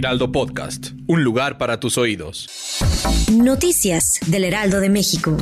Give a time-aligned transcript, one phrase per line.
[0.00, 2.48] Heraldo Podcast, un lugar para tus oídos.
[3.30, 5.36] Noticias del Heraldo de México.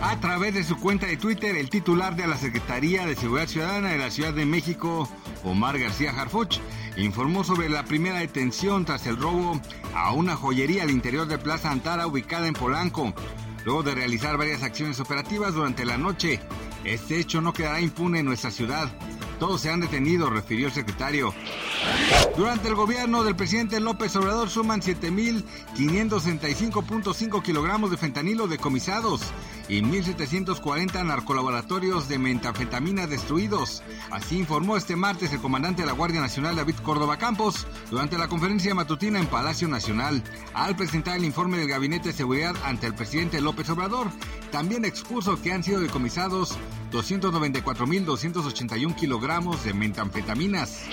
[0.00, 3.90] A través de su cuenta de Twitter, el titular de la Secretaría de Seguridad Ciudadana
[3.90, 5.10] de la Ciudad de México,
[5.44, 6.58] Omar García Harfuch,
[6.96, 9.60] informó sobre la primera detención tras el robo
[9.94, 13.12] a una joyería al interior de Plaza Antara ubicada en Polanco.
[13.66, 16.40] Luego de realizar varias acciones operativas durante la noche,
[16.84, 18.90] este hecho no quedará impune en nuestra ciudad.
[19.38, 21.34] Todos se han detenido, refirió el secretario.
[22.36, 29.22] Durante el gobierno del presidente López Obrador suman 7.565.5 kilogramos de fentanilo decomisados
[29.68, 33.82] y 1.740 narcolaboratorios de metanfetamina destruidos.
[34.10, 38.26] Así informó este martes el comandante de la Guardia Nacional David Córdoba Campos durante la
[38.28, 40.22] conferencia matutina en Palacio Nacional.
[40.54, 44.08] Al presentar el informe del Gabinete de Seguridad ante el presidente López Obrador,
[44.50, 46.58] también expuso que han sido decomisados
[46.90, 50.84] 294.281 kilogramos de metanfetaminas.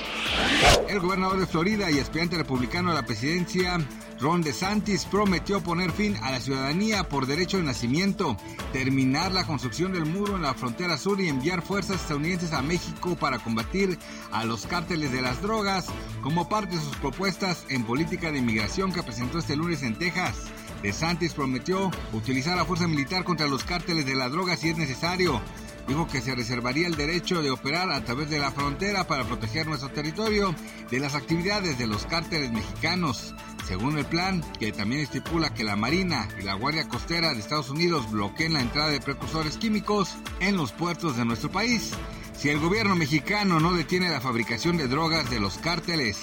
[0.90, 3.78] El gobernador de Florida y aspirante republicano a la presidencia,
[4.20, 8.38] Ron DeSantis, prometió poner fin a la ciudadanía por derecho de nacimiento,
[8.74, 13.16] terminar la construcción del muro en la frontera sur y enviar fuerzas estadounidenses a México
[13.16, 13.98] para combatir
[14.32, 15.88] a los cárteles de las drogas
[16.22, 20.36] como parte de sus propuestas en política de inmigración que presentó este lunes en Texas.
[20.82, 25.42] DeSantis prometió utilizar la fuerza militar contra los cárteles de la droga si es necesario
[25.88, 29.68] dijo que se reservaría el derecho de operar a través de la frontera para proteger
[29.68, 30.56] nuestro territorio
[30.90, 33.34] de las actividades de los cárteles mexicanos.
[33.68, 37.70] Según el plan, que también estipula que la Marina y la Guardia Costera de Estados
[37.70, 41.94] Unidos bloqueen la entrada de precursores químicos en los puertos de nuestro país
[42.38, 46.18] si el gobierno mexicano no detiene la fabricación de drogas de los cárteles.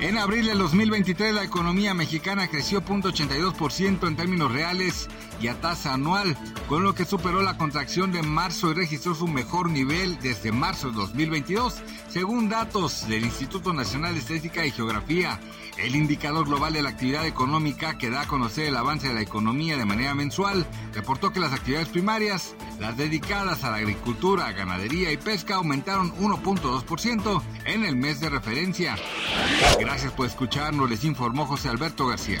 [0.00, 5.08] En abril del 2023 la economía mexicana creció 0.82% en términos reales
[5.40, 6.36] y a tasa anual,
[6.68, 10.90] con lo que superó la contracción de marzo y registró su mejor nivel desde marzo
[10.90, 15.40] de 2022, según datos del Instituto Nacional de Estadística y Geografía.
[15.78, 19.20] El indicador global de la actividad económica que da a conocer el avance de la
[19.20, 25.12] economía de manera mensual reportó que las actividades primarias, las dedicadas a la agricultura, ganadería
[25.12, 28.96] y pesca, aumentaron 1.2% en el mes de referencia.
[29.78, 32.40] Gracias por escucharnos, les informó José Alberto García.